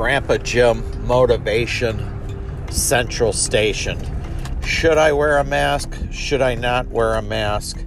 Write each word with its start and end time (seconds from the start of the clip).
Grandpa 0.00 0.38
Jim 0.38 1.06
Motivation 1.06 2.02
Central 2.70 3.34
Station. 3.34 3.98
Should 4.64 4.96
I 4.96 5.12
wear 5.12 5.36
a 5.36 5.44
mask? 5.44 5.94
Should 6.10 6.40
I 6.40 6.54
not 6.54 6.88
wear 6.88 7.16
a 7.16 7.22
mask? 7.22 7.84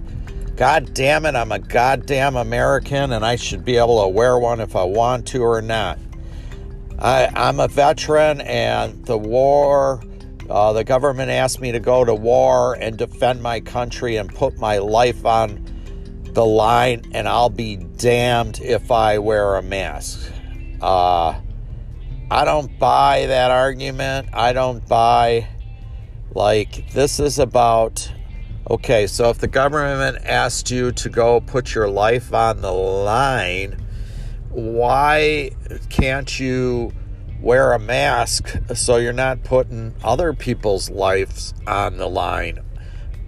God 0.54 0.94
damn 0.94 1.26
it, 1.26 1.34
I'm 1.34 1.50
a 1.50 1.58
goddamn 1.58 2.36
American 2.36 3.10
and 3.10 3.26
I 3.26 3.34
should 3.34 3.64
be 3.64 3.78
able 3.78 4.00
to 4.02 4.06
wear 4.06 4.38
one 4.38 4.60
if 4.60 4.76
I 4.76 4.84
want 4.84 5.26
to 5.26 5.42
or 5.42 5.60
not. 5.60 5.98
I, 7.00 7.30
I'm 7.34 7.58
a 7.58 7.66
veteran 7.66 8.42
and 8.42 9.04
the 9.06 9.18
war, 9.18 10.00
uh, 10.48 10.72
the 10.72 10.84
government 10.84 11.32
asked 11.32 11.60
me 11.60 11.72
to 11.72 11.80
go 11.80 12.04
to 12.04 12.14
war 12.14 12.74
and 12.74 12.96
defend 12.96 13.42
my 13.42 13.58
country 13.58 14.18
and 14.18 14.32
put 14.32 14.56
my 14.56 14.78
life 14.78 15.26
on 15.26 15.68
the 16.26 16.46
line, 16.46 17.10
and 17.10 17.28
I'll 17.28 17.50
be 17.50 17.74
damned 17.74 18.60
if 18.60 18.92
I 18.92 19.18
wear 19.18 19.56
a 19.56 19.62
mask. 19.62 20.30
Uh, 20.80 21.40
I 22.30 22.44
don't 22.44 22.78
buy 22.78 23.26
that 23.26 23.50
argument. 23.50 24.28
I 24.32 24.52
don't 24.52 24.86
buy, 24.88 25.48
like, 26.34 26.90
this 26.92 27.20
is 27.20 27.38
about, 27.38 28.10
okay, 28.70 29.06
so 29.06 29.30
if 29.30 29.38
the 29.38 29.46
government 29.46 30.18
asked 30.24 30.70
you 30.70 30.90
to 30.92 31.08
go 31.08 31.40
put 31.40 31.74
your 31.74 31.88
life 31.88 32.32
on 32.32 32.60
the 32.60 32.72
line, 32.72 33.80
why 34.50 35.50
can't 35.90 36.40
you 36.40 36.92
wear 37.40 37.72
a 37.72 37.78
mask 37.78 38.56
so 38.74 38.96
you're 38.96 39.12
not 39.12 39.44
putting 39.44 39.94
other 40.02 40.32
people's 40.32 40.88
lives 40.88 41.52
on 41.66 41.98
the 41.98 42.08
line? 42.08 42.58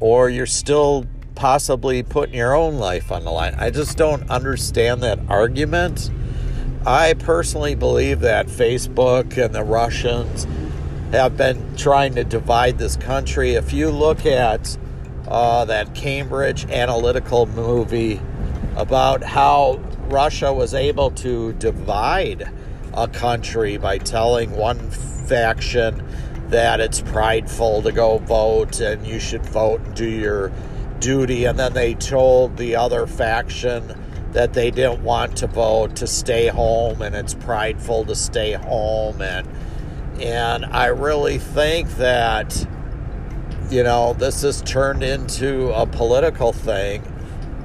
Or 0.01 0.31
you're 0.31 0.47
still 0.47 1.07
possibly 1.35 2.03
putting 2.03 2.35
your 2.35 2.55
own 2.55 2.77
life 2.77 3.13
on 3.13 3.25
the 3.25 3.31
line. 3.31 3.55
I 3.59 3.71
just 3.71 3.99
don't 3.99 4.29
understand 4.31 5.03
that 5.03 5.19
argument. 5.29 6.11
I 6.87 7.15
personally 7.15 7.75
believe 7.75 8.21
that 8.21 8.47
Facebook 8.47 9.45
and 9.45 9.52
the 9.52 9.65
Russians 9.65 10.47
have 11.10 11.37
been 11.37 11.77
trying 11.77 12.15
to 12.15 12.23
divide 12.23 12.79
this 12.79 12.95
country. 12.95 13.55
If 13.55 13.73
you 13.73 13.91
look 13.91 14.24
at 14.24 14.79
uh, 15.27 15.65
that 15.65 15.97
Cambridge 15.97 16.65
Analytica 16.66 17.52
movie 17.55 18.21
about 18.77 19.25
how 19.25 19.80
Russia 20.05 20.52
was 20.52 20.75
able 20.75 21.10
to 21.10 21.55
divide 21.55 22.49
a 22.95 23.09
country 23.09 23.79
by 23.79 23.99
telling 23.99 24.53
one 24.53 24.79
faction 25.27 26.07
that 26.51 26.79
it's 26.79 27.01
prideful 27.01 27.82
to 27.82 27.91
go 27.91 28.19
vote 28.19 28.79
and 28.79 29.05
you 29.05 29.19
should 29.19 29.45
vote 29.45 29.80
and 29.80 29.97
do 29.97 30.09
your 30.09 30.53
duty, 31.01 31.47
and 31.47 31.59
then 31.59 31.73
they 31.73 31.95
told 31.95 32.57
the 32.57 32.77
other 32.77 33.09
faction 33.09 33.93
that 34.37 34.52
they 34.52 34.70
didn't 34.70 35.02
want 35.02 35.34
to 35.34 35.46
vote 35.46 35.96
to 35.96 36.06
stay 36.06 36.48
home, 36.48 37.01
and 37.01 37.16
it's 37.16 37.32
prideful 37.32 38.04
to 38.04 38.15
stay 38.15 38.52
home, 38.52 39.23
and 39.23 39.48
and 40.20 40.66
I 40.66 40.88
really 40.88 41.38
think 41.38 41.88
that 41.96 42.68
you 43.70 43.82
know 43.82 44.12
this 44.12 44.42
has 44.42 44.60
turned 44.60 45.02
into 45.02 45.73
a 45.73 45.87
political 45.87 46.52
thing, 46.52 47.02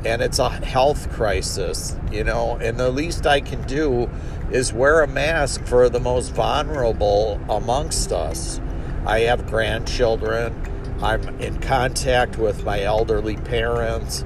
and 0.05 0.22
it's 0.22 0.39
a 0.39 0.49
health 0.49 1.11
crisis, 1.11 1.97
you 2.09 2.23
know, 2.23 2.55
and 2.61 2.80
the 2.80 2.89
least 2.89 3.27
I 3.27 3.42
can 3.42 3.61
do 3.64 4.09
is 4.49 4.72
wear 4.72 5.02
a 5.02 5.08
mask 5.08 5.66
for 5.66 5.89
the 5.89 5.99
most 5.99 6.31
vulnerable 6.31 7.38
amongst 7.49 8.14
us. 8.14 8.61
I 9.05 9.19
have 9.22 9.45
grandchildren. 9.45 10.55
I'm 11.02 11.22
in 11.42 11.59
contact 11.59 12.38
with 12.38 12.64
my 12.64 12.81
elderly 12.81 13.36
parents. 13.36 14.23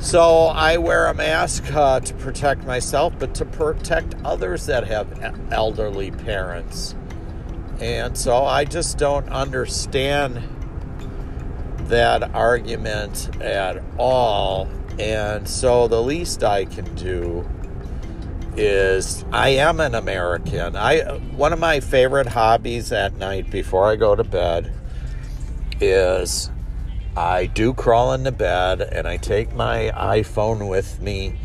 So 0.00 0.46
I 0.46 0.76
wear 0.76 1.06
a 1.06 1.14
mask 1.14 1.72
uh, 1.74 1.98
to 2.00 2.14
protect 2.14 2.64
myself, 2.64 3.14
but 3.18 3.34
to 3.34 3.44
protect 3.44 4.14
others 4.24 4.66
that 4.66 4.86
have 4.86 5.34
elderly 5.50 6.12
parents. 6.12 6.94
And 7.80 8.16
so 8.16 8.44
I 8.44 8.64
just 8.64 8.96
don't 8.96 9.28
understand 9.28 10.42
that 11.88 12.34
argument 12.34 13.30
at 13.42 13.82
all. 13.98 14.68
And 14.98 15.48
so 15.48 15.88
the 15.88 16.02
least 16.02 16.44
I 16.44 16.64
can 16.64 16.94
do 16.94 17.48
is 18.56 19.24
I 19.32 19.50
am 19.50 19.80
an 19.80 19.94
American. 19.94 20.76
I 20.76 21.00
one 21.36 21.52
of 21.52 21.60
my 21.60 21.80
favorite 21.80 22.26
hobbies 22.26 22.92
at 22.92 23.16
night 23.16 23.50
before 23.50 23.88
I 23.88 23.96
go 23.96 24.16
to 24.16 24.24
bed 24.24 24.72
is 25.80 26.50
I 27.18 27.46
do 27.46 27.74
crawl 27.74 28.12
into 28.12 28.30
bed 28.30 28.80
and 28.80 29.08
I 29.08 29.16
take 29.16 29.52
my 29.52 29.90
iPhone 29.92 30.68
with 30.68 31.00
me 31.00 31.36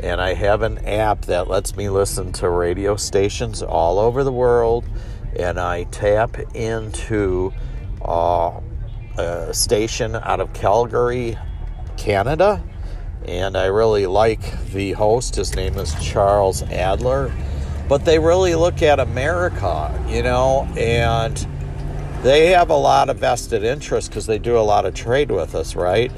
and 0.00 0.20
I 0.20 0.34
have 0.34 0.60
an 0.60 0.84
app 0.84 1.22
that 1.22 1.48
lets 1.48 1.74
me 1.74 1.88
listen 1.88 2.32
to 2.32 2.50
radio 2.50 2.96
stations 2.96 3.62
all 3.62 3.98
over 3.98 4.24
the 4.24 4.32
world 4.32 4.84
and 5.34 5.58
I 5.58 5.84
tap 5.84 6.36
into 6.54 7.50
uh, 8.04 8.60
a 9.16 9.54
station 9.54 10.16
out 10.16 10.40
of 10.40 10.52
Calgary, 10.52 11.38
Canada. 11.96 12.62
And 13.24 13.56
I 13.56 13.66
really 13.66 14.04
like 14.04 14.66
the 14.66 14.92
host. 14.92 15.36
His 15.36 15.56
name 15.56 15.78
is 15.78 15.94
Charles 15.94 16.62
Adler. 16.64 17.32
But 17.88 18.04
they 18.04 18.18
really 18.18 18.54
look 18.54 18.82
at 18.82 19.00
America, 19.00 19.98
you 20.10 20.22
know, 20.22 20.68
and 20.76 21.38
they 22.22 22.50
have 22.50 22.70
a 22.70 22.76
lot 22.76 23.10
of 23.10 23.18
vested 23.18 23.64
interest 23.64 24.10
because 24.10 24.26
they 24.26 24.38
do 24.38 24.56
a 24.56 24.60
lot 24.60 24.86
of 24.86 24.94
trade 24.94 25.30
with 25.30 25.56
us, 25.56 25.74
right? 25.74 26.12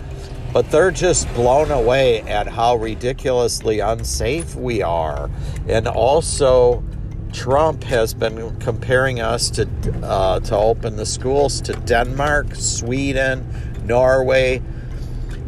But 0.52 0.70
they're 0.70 0.90
just 0.90 1.32
blown 1.34 1.70
away 1.70 2.20
at 2.22 2.46
how 2.46 2.76
ridiculously 2.76 3.80
unsafe 3.80 4.54
we 4.54 4.82
are. 4.82 5.30
And 5.66 5.88
also, 5.88 6.84
Trump 7.32 7.82
has 7.84 8.12
been 8.12 8.54
comparing 8.60 9.20
us 9.20 9.50
to 9.50 9.66
uh, 10.02 10.40
to 10.40 10.56
open 10.56 10.96
the 10.96 11.06
schools 11.06 11.60
to 11.62 11.72
Denmark, 11.72 12.54
Sweden, 12.54 13.46
Norway, 13.84 14.62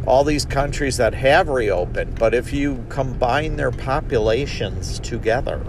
all 0.07 0.23
these 0.23 0.43
countries 0.43 0.97
that 0.97 1.13
have 1.13 1.49
reopened. 1.49 2.17
But 2.17 2.33
if 2.33 2.51
you 2.51 2.83
combine 2.89 3.57
their 3.57 3.71
populations 3.71 4.99
together, 4.99 5.63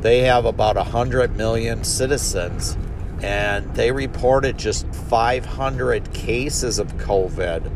they 0.00 0.20
have 0.20 0.46
about 0.46 0.76
100 0.76 1.36
million 1.36 1.84
citizens 1.84 2.76
and 3.22 3.74
they 3.74 3.92
reported 3.92 4.58
just 4.58 4.86
500 4.94 6.12
cases 6.12 6.78
of 6.78 6.94
COVID 6.96 7.70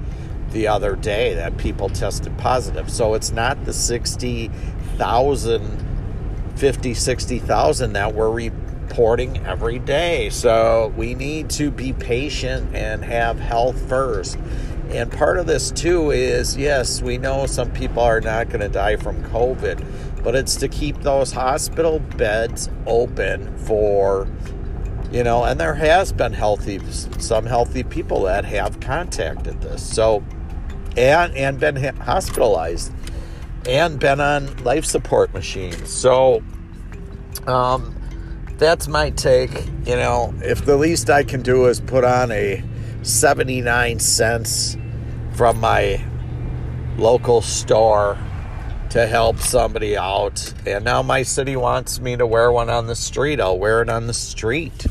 the 0.52 0.68
other 0.68 0.94
day 0.96 1.34
that 1.34 1.56
people 1.58 1.88
tested 1.88 2.36
positive. 2.38 2.90
So 2.90 3.14
it's 3.14 3.32
not 3.32 3.64
the 3.64 3.72
60,000, 3.72 5.86
50, 6.56 6.94
60,000 6.94 7.92
that 7.92 8.14
we're 8.14 8.30
reporting 8.30 9.38
every 9.44 9.80
day. 9.80 10.30
So 10.30 10.92
we 10.96 11.14
need 11.14 11.50
to 11.50 11.70
be 11.70 11.92
patient 11.92 12.74
and 12.74 13.04
have 13.04 13.38
health 13.38 13.88
first. 13.88 14.38
And 14.90 15.10
part 15.10 15.38
of 15.38 15.46
this 15.46 15.70
too 15.72 16.10
is 16.12 16.56
yes, 16.56 17.02
we 17.02 17.18
know 17.18 17.46
some 17.46 17.72
people 17.72 18.02
are 18.02 18.20
not 18.20 18.48
going 18.48 18.60
to 18.60 18.68
die 18.68 18.96
from 18.96 19.22
COVID, 19.24 20.22
but 20.22 20.36
it's 20.36 20.56
to 20.56 20.68
keep 20.68 21.00
those 21.00 21.32
hospital 21.32 21.98
beds 21.98 22.68
open 22.86 23.56
for 23.58 24.28
you 25.14 25.22
know 25.22 25.44
and 25.44 25.60
there 25.60 25.74
has 25.74 26.12
been 26.12 26.32
healthy 26.32 26.80
some 27.20 27.46
healthy 27.46 27.84
people 27.84 28.22
that 28.22 28.44
have 28.44 28.80
contacted 28.80 29.60
this 29.60 29.80
so 29.80 30.24
and 30.96 31.32
and 31.36 31.60
been 31.60 31.76
hospitalized 31.98 32.92
and 33.68 34.00
been 34.00 34.20
on 34.20 34.54
life 34.64 34.84
support 34.84 35.32
machines 35.32 35.88
so 35.88 36.42
um 37.46 37.94
that's 38.58 38.88
my 38.88 39.08
take 39.10 39.66
you 39.86 39.94
know 39.94 40.34
if 40.38 40.64
the 40.64 40.76
least 40.76 41.08
i 41.08 41.22
can 41.22 41.42
do 41.42 41.66
is 41.66 41.80
put 41.80 42.02
on 42.02 42.32
a 42.32 42.62
79 43.02 44.00
cents 44.00 44.76
from 45.34 45.60
my 45.60 46.04
local 46.98 47.40
store 47.40 48.18
to 48.90 49.06
help 49.08 49.40
somebody 49.40 49.96
out. 49.96 50.54
And 50.64 50.84
now 50.84 51.02
my 51.02 51.24
city 51.24 51.56
wants 51.56 51.98
me 52.00 52.16
to 52.16 52.24
wear 52.24 52.52
one 52.52 52.70
on 52.70 52.86
the 52.86 52.94
street. 52.94 53.40
I'll 53.40 53.58
wear 53.58 53.82
it 53.82 53.88
on 53.88 54.06
the 54.06 54.14
street 54.14 54.86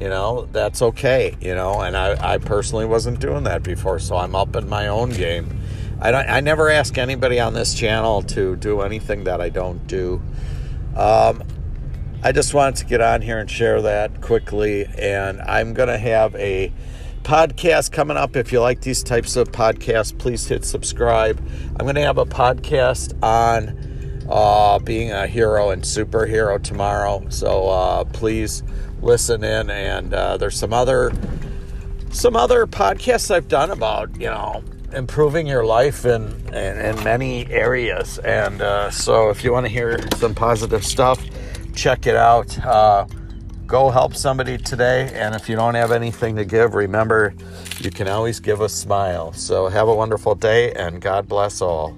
you 0.00 0.08
know, 0.08 0.46
that's 0.52 0.82
okay, 0.82 1.36
you 1.40 1.54
know, 1.54 1.80
and 1.80 1.96
I, 1.96 2.34
I 2.34 2.38
personally 2.38 2.84
wasn't 2.84 3.20
doing 3.20 3.44
that 3.44 3.62
before, 3.62 3.98
so 3.98 4.16
I'm 4.16 4.34
up 4.34 4.54
in 4.56 4.68
my 4.68 4.88
own 4.88 5.10
game. 5.10 5.60
I, 6.00 6.10
don't, 6.10 6.28
I 6.28 6.40
never 6.40 6.68
ask 6.68 6.98
anybody 6.98 7.40
on 7.40 7.54
this 7.54 7.72
channel 7.74 8.22
to 8.22 8.56
do 8.56 8.82
anything 8.82 9.24
that 9.24 9.40
I 9.40 9.48
don't 9.48 9.86
do. 9.86 10.20
Um, 10.94 11.42
I 12.22 12.32
just 12.32 12.52
wanted 12.52 12.76
to 12.76 12.84
get 12.86 13.00
on 13.00 13.22
here 13.22 13.38
and 13.38 13.50
share 13.50 13.80
that 13.82 14.20
quickly, 14.20 14.86
and 14.98 15.40
I'm 15.40 15.72
going 15.72 15.88
to 15.88 15.98
have 15.98 16.34
a 16.34 16.72
podcast 17.22 17.92
coming 17.92 18.16
up. 18.16 18.36
If 18.36 18.52
you 18.52 18.60
like 18.60 18.82
these 18.82 19.02
types 19.02 19.36
of 19.36 19.48
podcasts, 19.52 20.16
please 20.16 20.46
hit 20.46 20.64
subscribe. 20.64 21.38
I'm 21.78 21.86
going 21.86 21.94
to 21.94 22.02
have 22.02 22.18
a 22.18 22.26
podcast 22.26 23.20
on 23.22 24.26
uh, 24.28 24.78
being 24.80 25.12
a 25.12 25.26
hero 25.26 25.70
and 25.70 25.82
superhero 25.82 26.62
tomorrow, 26.62 27.26
so 27.28 27.68
uh, 27.68 28.04
please 28.04 28.62
listen 29.00 29.44
in. 29.44 29.70
And 29.70 30.12
uh, 30.14 30.36
there's 30.36 30.56
some 30.56 30.72
other 30.72 31.12
some 32.10 32.36
other 32.36 32.66
podcasts 32.66 33.30
I've 33.30 33.48
done 33.48 33.70
about 33.70 34.18
you 34.18 34.26
know 34.26 34.62
improving 34.92 35.46
your 35.46 35.64
life 35.64 36.04
in 36.04 36.22
in, 36.48 36.78
in 36.78 37.04
many 37.04 37.46
areas. 37.50 38.18
And 38.18 38.62
uh, 38.62 38.90
so 38.90 39.30
if 39.30 39.44
you 39.44 39.52
want 39.52 39.66
to 39.66 39.72
hear 39.72 39.98
some 40.16 40.34
positive 40.34 40.84
stuff, 40.84 41.22
check 41.74 42.06
it 42.06 42.16
out. 42.16 42.58
Uh, 42.64 43.06
go 43.66 43.90
help 43.90 44.14
somebody 44.14 44.56
today. 44.58 45.10
And 45.12 45.34
if 45.34 45.48
you 45.48 45.56
don't 45.56 45.74
have 45.74 45.92
anything 45.92 46.36
to 46.36 46.44
give, 46.44 46.74
remember 46.74 47.34
you 47.80 47.90
can 47.90 48.08
always 48.08 48.40
give 48.40 48.60
a 48.60 48.68
smile. 48.68 49.32
So 49.32 49.68
have 49.68 49.88
a 49.88 49.94
wonderful 49.94 50.34
day 50.34 50.72
and 50.72 51.00
God 51.00 51.28
bless 51.28 51.60
all. 51.60 51.96